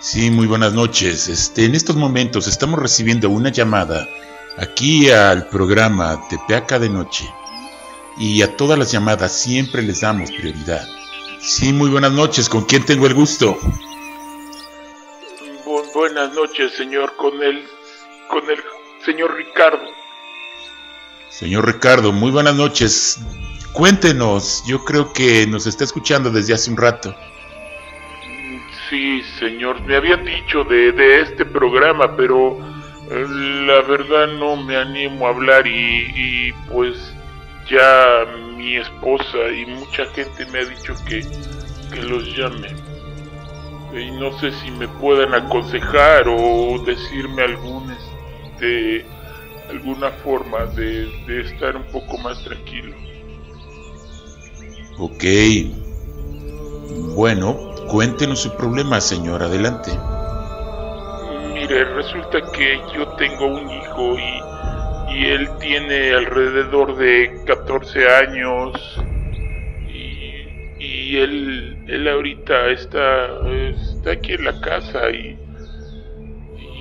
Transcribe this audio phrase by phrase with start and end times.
[0.00, 1.28] Sí, muy buenas noches.
[1.28, 4.06] Este, en estos momentos estamos recibiendo una llamada
[4.56, 7.28] aquí al programa Tepeaca de Noche.
[8.16, 10.86] Y a todas las llamadas siempre les damos prioridad.
[11.40, 12.48] Sí, muy buenas noches.
[12.48, 13.58] ¿Con quién tengo el gusto?
[15.94, 17.64] buenas noches, señor, con el,
[18.28, 18.58] con el
[19.04, 19.84] señor Ricardo.
[21.28, 23.18] Señor Ricardo, muy buenas noches.
[23.72, 27.14] Cuéntenos, yo creo que nos está escuchando desde hace un rato.
[28.88, 32.58] Sí, señor, me habían dicho de, de este programa, pero
[33.10, 33.26] eh,
[33.66, 36.96] la verdad no me animo a hablar y, y, pues
[37.68, 38.24] ya
[38.56, 41.20] mi esposa y mucha gente me ha dicho que,
[41.92, 42.68] que los llame.
[43.92, 49.04] Y no sé si me puedan aconsejar o decirme algún, este,
[49.68, 52.94] alguna forma de, de estar un poco más tranquilo.
[54.98, 55.24] Ok.
[57.14, 59.42] Bueno, Cuéntenos su problema, señor.
[59.42, 59.90] Adelante.
[61.54, 69.00] Mire, resulta que yo tengo un hijo y, y él tiene alrededor de 14 años
[69.88, 75.38] y, y él, él ahorita está, está aquí en la casa y,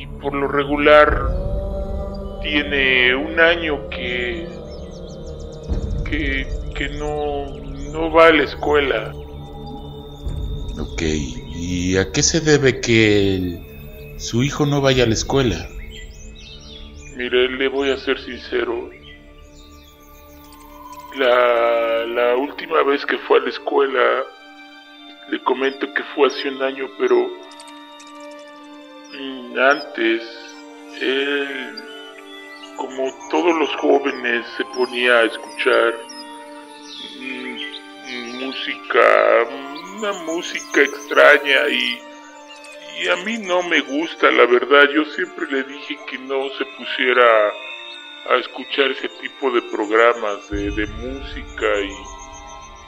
[0.02, 1.30] y por lo regular
[2.42, 4.46] tiene un año que,
[6.04, 7.46] que, que no,
[7.94, 9.14] no va a la escuela.
[10.80, 13.60] Ok, ¿y a qué se debe que
[14.18, 15.68] su hijo no vaya a la escuela?
[17.16, 18.88] Mire, le voy a ser sincero.
[21.16, 24.24] La, la última vez que fue a la escuela,
[25.30, 27.28] le comento que fue hace un año, pero
[29.20, 30.22] mm, antes,
[31.02, 31.76] él,
[32.76, 35.96] como todos los jóvenes, se ponía a escuchar
[37.20, 39.48] mm, música
[39.98, 42.00] una música extraña y,
[43.02, 44.90] y a mí no me gusta, la verdad.
[44.94, 47.50] Yo siempre le dije que no se pusiera
[48.30, 51.66] a escuchar ese tipo de programas de, de música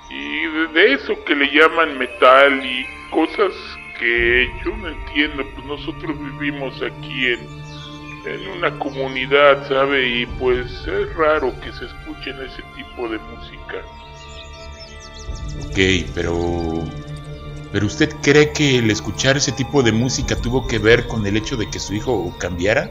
[0.09, 3.53] y, y de, eso que le llaman metal y cosas
[3.99, 5.43] que yo no entiendo.
[5.55, 7.39] Pues nosotros vivimos aquí en,
[8.25, 10.07] en una comunidad, ¿sabe?
[10.07, 13.81] Y pues es raro que se escuchen ese tipo de música.
[15.65, 17.08] Ok, pero...
[17.71, 21.37] ¿Pero usted cree que el escuchar ese tipo de música tuvo que ver con el
[21.37, 22.89] hecho de que su hijo cambiara?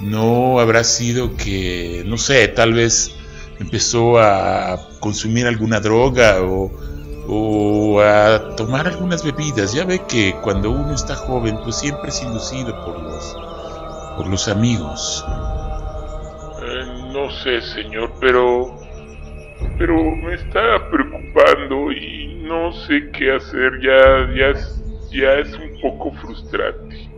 [0.00, 3.14] ¿No habrá sido que, no sé, tal vez
[3.60, 6.72] empezó a consumir alguna droga o,
[7.28, 9.72] o a tomar algunas bebidas?
[9.72, 13.36] Ya ve que cuando uno está joven, pues siempre es inducido por los,
[14.16, 15.24] por los amigos.
[16.62, 18.84] Eh, no sé, señor, pero
[19.78, 22.13] pero me está preocupando y
[22.44, 27.08] no sé qué hacer, ya, ya, es, ya es un poco frustrante.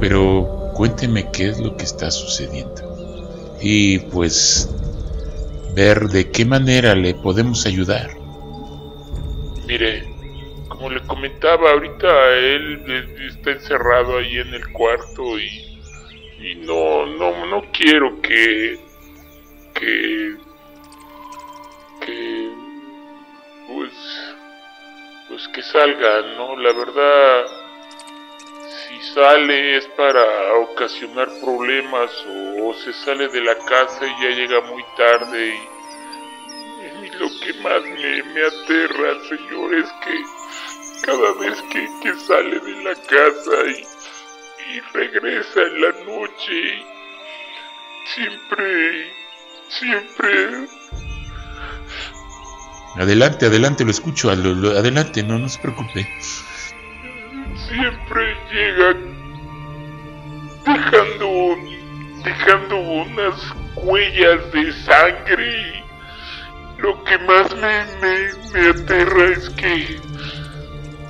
[0.00, 2.82] Pero cuénteme qué es lo que está sucediendo
[3.60, 4.68] y pues
[5.74, 8.10] ver de qué manera le podemos ayudar.
[9.66, 10.04] Mire,
[10.68, 15.80] como le comentaba ahorita, él está encerrado ahí en el cuarto y,
[16.40, 18.78] y no, no, no quiero que,
[19.74, 20.45] que que
[23.88, 24.36] pues
[25.28, 26.56] pues que salga, ¿no?
[26.56, 27.46] La verdad
[28.86, 34.60] si sale es para ocasionar problemas o, se sale de la casa y ya llega
[34.62, 41.62] muy tarde y, y lo que más me, me, aterra, señor, es que cada vez
[41.72, 46.84] que, que sale de la casa y, y regresa en la noche,
[48.14, 49.12] siempre,
[49.68, 50.68] siempre
[52.98, 54.30] Adelante, adelante, lo escucho.
[54.30, 56.08] adelante, no, no se preocupe.
[57.68, 58.94] Siempre llega
[60.64, 61.56] dejando,
[62.24, 65.84] dejando unas huellas de sangre.
[66.78, 69.98] Lo que más me, me, me aterra es que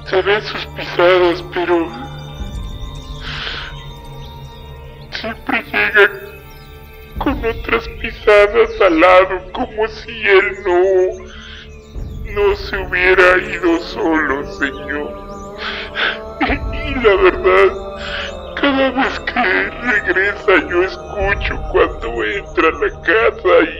[0.09, 1.89] se ven sus pisadas, pero
[5.11, 6.11] siempre llega
[7.19, 11.26] con otras pisadas al lado, como si él no
[12.37, 15.11] no se hubiera ido solo, Señor.
[16.43, 17.69] Y la verdad,
[18.61, 23.76] cada vez que regresa yo escucho cuando entra a la casa y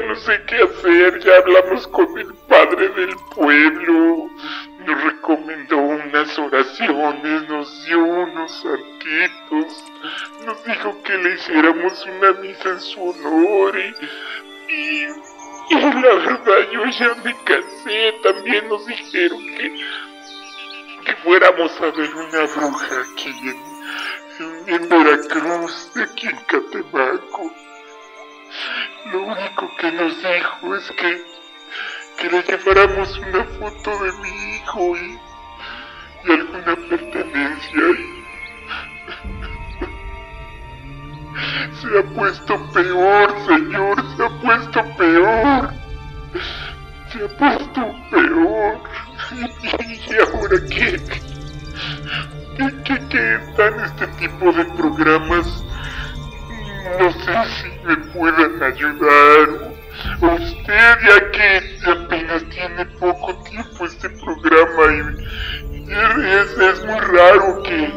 [0.00, 1.20] no sé qué hacer.
[1.20, 4.30] Ya hablamos con el padre del pueblo.
[4.86, 9.84] Nos recomendó unas oraciones, nos dio unos santitos.
[10.46, 13.94] Nos dijo que le hiciéramos una misa en su honor y,
[14.72, 15.06] y,
[15.70, 18.14] y la verdad yo ya me cansé.
[18.22, 19.74] También nos dijeron que,
[21.04, 23.70] que fuéramos a ver una bruja aquí en,
[24.40, 27.52] en Veracruz, aquí en Catemaco.
[29.10, 31.24] Lo único que nos dijo es que,
[32.18, 35.18] que le lleváramos una foto de mi hijo y,
[36.24, 37.72] y alguna pertenencia.
[37.72, 38.24] Y
[41.80, 45.70] se ha puesto peor, señor, se ha puesto peor.
[47.10, 48.80] Se ha puesto peor.
[50.08, 51.29] ¿Y ahora qué?
[52.60, 55.64] ¿Qué, qué, qué están este tipo de programas?
[56.98, 59.48] No sé si me puedan ayudar.
[60.20, 67.90] Usted, ya que apenas tiene poco tiempo este programa y, es, es, muy raro que,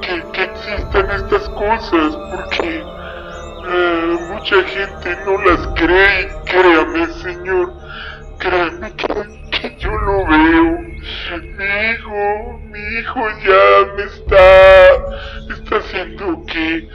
[0.00, 6.30] que, que, existan estas cosas porque uh, mucha gente no las cree.
[6.46, 7.70] Créame, señor,
[8.38, 10.89] créame que, que yo lo veo.
[11.56, 14.94] Mi hijo, mi hijo ya me está,
[15.50, 16.88] está haciendo que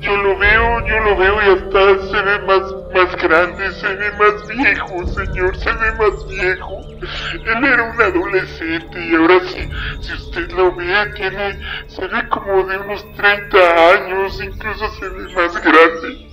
[0.00, 2.62] yo lo veo, yo lo veo y hasta se ve más,
[2.94, 6.80] más grande, se ve más viejo, señor, se ve más viejo.
[7.32, 9.68] Él era un adolescente y ahora sí,
[10.00, 11.58] si usted lo ve, tiene,
[11.88, 16.28] se ve como de unos 30 años, incluso se ve más grande.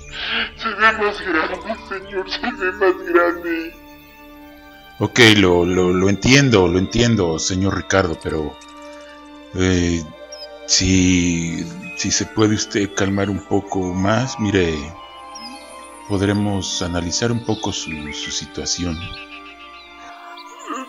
[0.55, 3.84] Se ve más grande, señor, se ve más grande.
[4.97, 8.57] Ok, lo, lo, lo entiendo, lo entiendo, señor Ricardo, pero...
[9.55, 10.03] Eh,
[10.67, 11.63] si,
[11.97, 14.73] si se puede usted calmar un poco más, mire,
[16.07, 18.97] podremos analizar un poco su, su situación.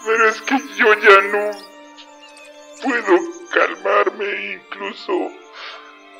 [0.04, 1.50] Pero es que yo ya no
[2.82, 3.18] puedo
[3.52, 5.12] calmarme, incluso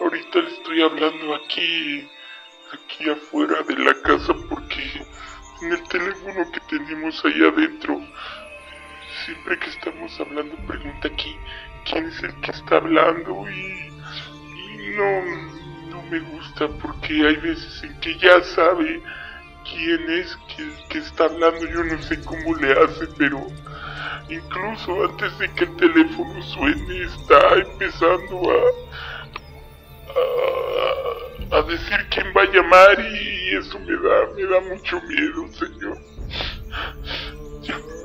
[0.01, 2.09] ahorita le estoy hablando aquí,
[2.73, 4.76] aquí afuera de la casa porque
[5.63, 8.01] en el teléfono que tenemos ahí adentro,
[9.25, 11.37] siempre que estamos hablando pregunta aquí
[11.85, 13.91] quién es el que está hablando y,
[14.97, 19.03] no, no me gusta porque hay veces en que ya sabe
[19.65, 23.47] quién es que, que está hablando, yo no sé cómo le hace, pero
[24.29, 28.87] incluso antes de que el teléfono suene está empezando a,
[31.51, 35.99] a decir quién va a llamar y eso me da, me da mucho miedo, señor.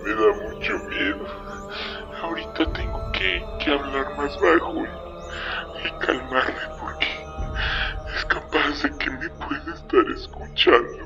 [0.04, 1.26] Me da mucho miedo.
[2.22, 7.08] Ahorita tengo que, que hablar más bajo y, y, calmarme porque
[8.16, 11.06] es capaz de que me puede estar escuchando.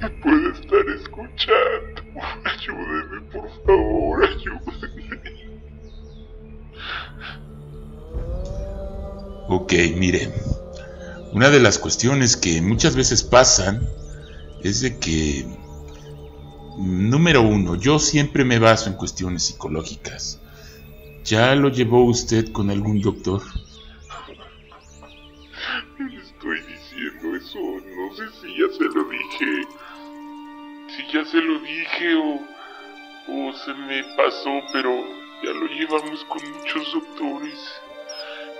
[0.00, 2.02] Me puede estar escuchando.
[2.44, 5.10] Ayúdeme, por favor, ayúdeme.
[9.48, 10.28] Ok, mire.
[11.32, 13.88] Una de las cuestiones que muchas veces pasan
[14.62, 15.46] es de que
[16.80, 20.40] Número uno, yo siempre me baso en cuestiones psicológicas.
[21.24, 23.42] ¿Ya lo llevó usted con algún doctor?
[25.98, 29.68] Le estoy diciendo eso, no sé si ya se lo dije.
[30.96, 32.40] Si ya se lo dije o,
[33.28, 34.90] o se me pasó, pero
[35.42, 37.58] ya lo llevamos con muchos doctores.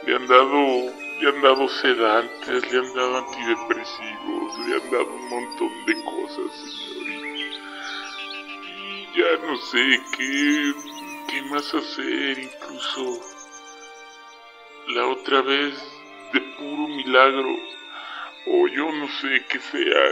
[0.07, 5.29] Le han dado, le han dado sedantes, le han dado antidepresivos, le han dado un
[5.29, 7.01] montón de cosas, señor
[9.15, 10.73] ya no sé qué,
[11.29, 13.21] qué más hacer, incluso
[14.95, 15.75] la otra vez
[16.33, 17.57] de puro milagro,
[18.47, 20.11] o yo no sé qué sea.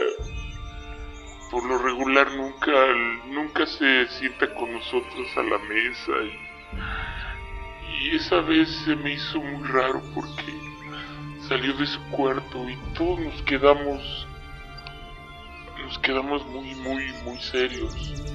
[1.51, 2.73] Por lo regular nunca,
[3.27, 6.13] nunca se sienta con nosotros a la mesa
[7.97, 10.68] y, y esa vez se me hizo muy raro porque
[11.49, 14.27] salió de su cuarto y todos nos quedamos,
[15.83, 18.29] nos quedamos muy, muy, muy serios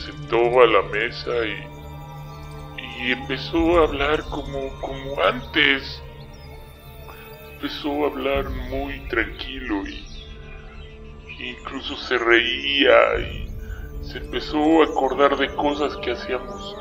[0.00, 6.02] sentó a la mesa y, y empezó a hablar como, como antes.
[7.54, 10.06] Empezó a hablar muy tranquilo y
[11.38, 13.48] incluso se reía y
[14.02, 16.76] se empezó a acordar de cosas que hacíamos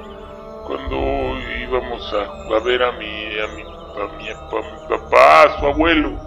[0.65, 3.63] cuando íbamos a, a ver a mi, a mi,
[4.01, 6.17] a mi, mi papá, a su abuelo.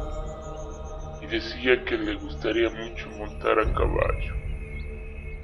[1.22, 4.34] Y decía que le gustaría mucho montar a caballo.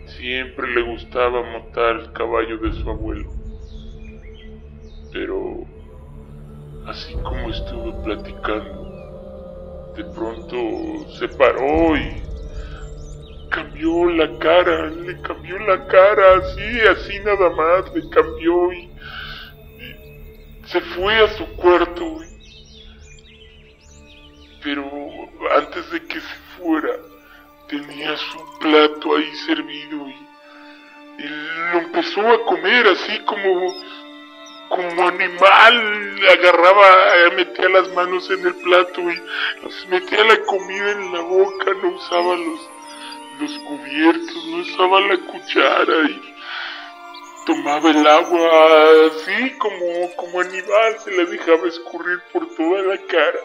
[0.07, 3.31] Siempre le gustaba montar el caballo de su abuelo.
[5.13, 5.65] Pero,
[6.87, 8.89] así como estuve platicando,
[9.97, 12.23] de pronto se paró y
[13.51, 18.91] cambió la cara, le cambió la cara, así, así nada más, le cambió y,
[20.71, 22.19] se fue a su cuarto,
[24.63, 24.85] Pero
[25.57, 26.95] antes de que se fuera,
[27.69, 30.29] tenía su plato ahí servido y,
[31.73, 33.75] lo empezó a comer así como
[34.69, 36.21] como animal.
[36.31, 39.21] Agarraba, metía las manos en el plato y
[39.89, 42.71] metía la comida en la boca, no usaba los,
[43.41, 46.38] los cubiertos, no usaba la cuchara y
[47.49, 48.51] tomaba el agua
[49.07, 53.39] así como, como animal, se la dejaba escurrir por toda la cara.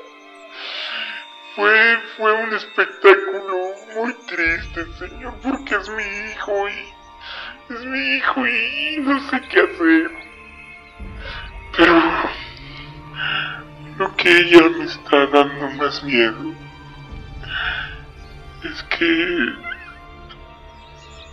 [1.55, 3.57] Fue, fue un espectáculo
[3.95, 9.59] muy triste, señor, porque es mi hijo y es mi hijo y no sé qué
[9.61, 10.11] hacer.
[11.77, 12.01] Pero
[13.99, 16.53] lo que ella me está dando más miedo
[18.63, 19.05] es que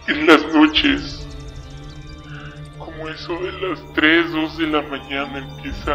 [0.06, 1.26] en las noches,
[2.80, 5.94] como eso de las 3, 2 de la mañana, empieza,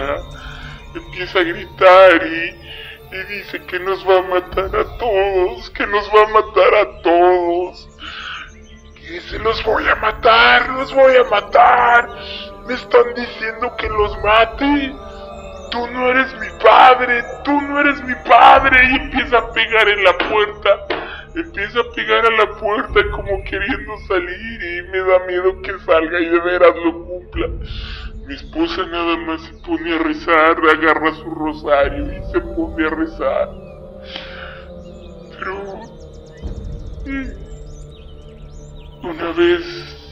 [0.95, 2.65] empieza a gritar y
[3.11, 7.01] y dice que nos va a matar a todos, que nos va a matar a
[7.01, 7.89] todos.
[8.97, 12.09] Y dice, los voy a matar, los voy a matar.
[12.67, 14.93] Me están diciendo que los mate.
[15.71, 18.79] Tú no eres mi padre, tú no eres mi padre.
[18.91, 21.04] Y empieza a pegar en la puerta.
[21.35, 26.19] Empieza a pegar a la puerta como queriendo salir y me da miedo que salga
[26.19, 27.47] y de veras lo cumpla.
[28.25, 32.89] Mi esposa nada más se pone a rezar, agarra su rosario y se pone a
[32.89, 33.49] rezar.
[35.37, 35.79] Pero...
[37.05, 37.45] Mm,
[39.03, 40.09] una vez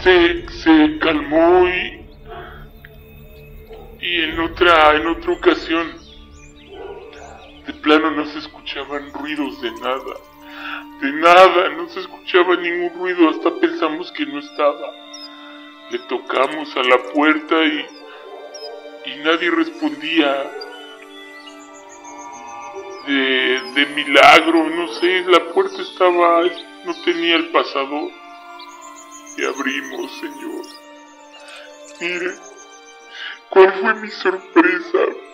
[0.00, 2.06] se, se calmó y,
[4.00, 6.07] y en otra, en otra ocasión
[7.96, 10.14] no se escuchaban ruidos de nada.
[11.00, 14.92] De nada, no se escuchaba ningún ruido, hasta pensamos que no estaba.
[15.90, 17.86] Le tocamos a la puerta y,
[19.06, 20.50] y nadie respondía.
[23.06, 26.42] De, de milagro, no sé, la puerta estaba,
[26.84, 28.10] no tenía el pasador.
[29.38, 30.64] Y abrimos, Señor.
[32.00, 32.34] Mire,
[33.48, 35.27] ¿cuál fue mi sorpresa?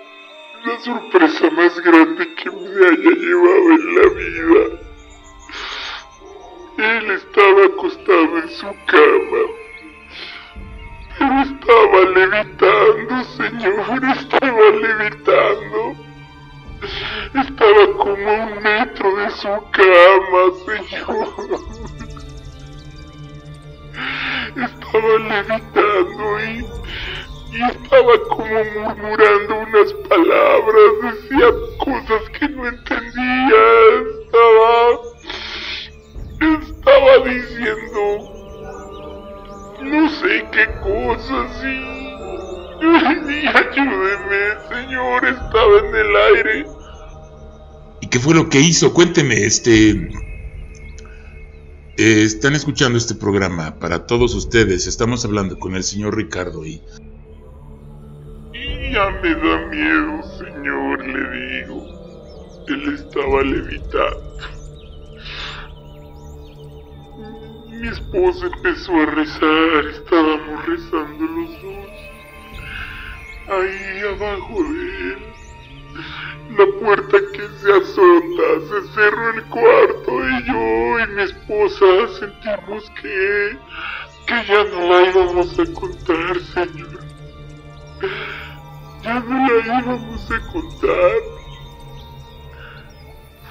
[0.64, 4.62] La sorpresa más grande que me haya llevado en la vida.
[6.78, 9.64] Él estaba acostado en su cama
[11.18, 15.94] pero estaba levitando, Señor, estaba levitando.
[17.35, 21.24] Estaba como a un metro de su cama, Señor.
[43.46, 46.66] Ayúdeme, señor, estaba en el aire.
[48.00, 48.92] ¿Y qué fue lo que hizo?
[48.92, 50.10] Cuénteme, este...
[51.96, 54.86] Eh, están escuchando este programa para todos ustedes.
[54.86, 56.82] Estamos hablando con el señor Ricardo y...
[58.52, 62.64] Y ya me da miedo, señor, le digo.
[62.68, 64.34] Él estaba levitando.
[67.84, 71.93] mi esposa empezó a rezar, estábamos rezando los dos.
[73.48, 75.18] Ahí abajo de él.
[76.56, 81.86] La puerta que se azota, se cerró el cuarto y yo y mi esposa
[82.20, 83.56] sentimos que,
[84.26, 87.00] que ya no la íbamos a contar, Señor.
[89.02, 91.12] Ya no la íbamos a contar.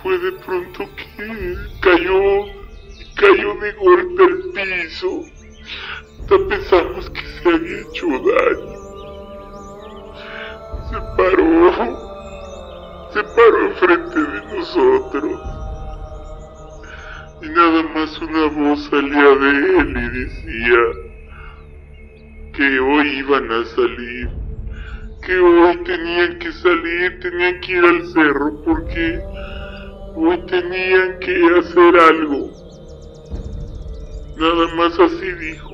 [0.01, 2.63] Fue de pronto que cayó
[3.15, 5.23] cayó de golpe al piso.
[6.50, 8.82] Pensamos que se había hecho daño.
[10.93, 11.71] Se paró.
[13.13, 15.41] Se paró enfrente de nosotros.
[17.41, 20.79] Y nada más una voz salía de él y decía
[22.53, 24.29] que hoy iban a salir.
[25.25, 29.19] Que hoy tenían que salir, tenían que ir al cerro porque
[30.15, 32.51] hoy tenían que hacer algo.
[34.38, 35.73] Nada más así dijo.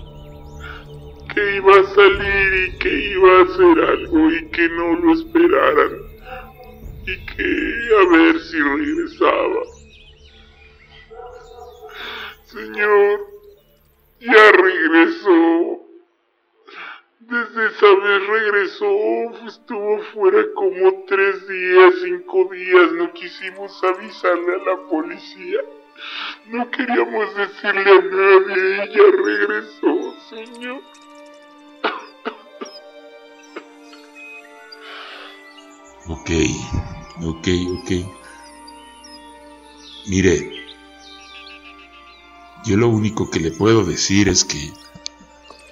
[1.34, 5.92] Que iba a salir y que iba a hacer algo y que no lo esperaran.
[7.06, 9.62] Y que a ver si regresaba.
[12.46, 13.28] Señor,
[14.20, 15.86] ya regresó.
[17.20, 24.58] Desde esa vez regresó, estuvo fuera como tres días, cinco días, no quisimos avisarle a
[24.58, 25.60] la policía.
[26.48, 30.82] No queríamos decirle a nadie, ella regresó, señor.
[36.10, 36.32] Ok,
[37.24, 37.48] ok,
[37.78, 37.92] ok.
[40.08, 40.52] Mire,
[42.66, 44.74] yo lo único que le puedo decir es que...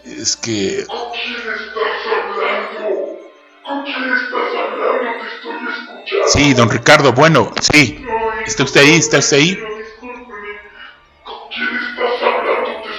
[0.04, 0.86] Es que...
[0.86, 3.18] ¿Con quién estás hablando?
[3.66, 5.18] ¿Con quién estás hablando?
[5.20, 6.28] Te estoy escuchando.
[6.28, 8.06] Sí, don Ricardo, bueno, sí.
[8.46, 8.94] ¿Está usted ahí?
[8.94, 9.56] ¿Está usted ahí?
[11.24, 12.84] ¿Con quién estás hablando?
[12.84, 12.90] Te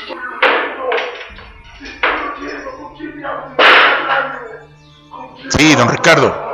[5.46, 6.47] estoy Sí, don Ricardo.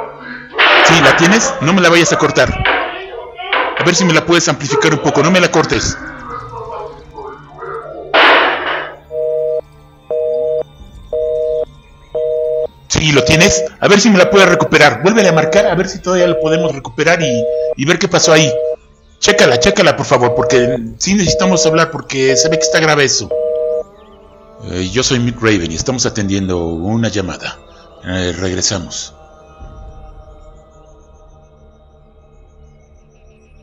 [1.05, 1.55] ¿La tienes?
[1.61, 2.51] No me la vayas a cortar.
[3.79, 5.97] A ver si me la puedes amplificar un poco, no me la cortes.
[12.89, 13.65] Sí, ¿lo tienes?
[13.81, 15.03] A ver si me la puedes recuperar.
[15.03, 18.51] Vuélvele a marcar, a ver si todavía lo podemos recuperar y, ver qué pasó ahí.
[19.19, 23.29] Chécala, chécala, por favor, porque sí necesitamos hablar, porque se ve que está grave eso.
[24.71, 27.59] Eh, yo soy Mick Raven y estamos atendiendo una llamada.
[28.07, 29.15] Eh, regresamos.